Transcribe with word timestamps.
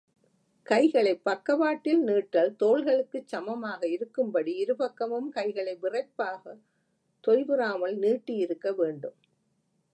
கைகளைப் 0.65 1.23
பக்கவாட்டில் 1.23 2.01
நீட்டல் 2.07 2.55
தோள்களுக்குச் 2.59 3.27
சமமாக 3.27 3.87
இருக்கும்படி 3.87 4.55
இருபக்கமும் 4.55 5.29
கைகளை 5.29 5.77
விறைப்பாகத 5.81 6.57
தொய்வுறாமல் 7.23 7.95
நீட்டியிருக்க 7.97 8.75
வேண்டும். 8.75 9.17